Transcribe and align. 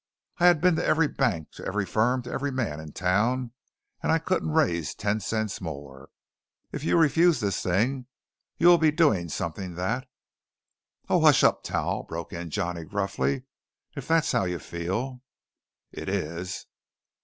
I 0.39 0.47
had 0.47 0.61
been 0.61 0.75
to 0.77 0.83
every 0.83 1.07
bank, 1.07 1.51
to 1.51 1.63
every 1.63 1.85
firm, 1.85 2.23
to 2.23 2.31
every 2.31 2.51
man 2.51 2.79
in 2.79 2.91
town, 2.91 3.51
and 4.01 4.11
I 4.11 4.17
couldn't 4.17 4.49
raise 4.49 4.95
ten 4.95 5.19
cents 5.19 5.61
more. 5.61 6.09
If 6.71 6.83
you 6.83 6.97
refuse 6.97 7.39
this 7.39 7.61
thing, 7.61 8.07
you 8.57 8.67
will 8.67 8.79
be 8.79 8.89
doing 8.89 9.29
something 9.29 9.75
that" 9.75 10.07
"Oh, 11.07 11.21
hush 11.21 11.43
up, 11.43 11.61
Tal!" 11.63 12.01
broke 12.01 12.33
in 12.33 12.49
Johnny 12.49 12.83
gruffly; 12.83 13.43
"if 13.95 14.07
that's 14.07 14.31
how 14.31 14.45
you 14.45 14.57
feel" 14.57 15.21
"It 15.91 16.09
is." 16.09 16.65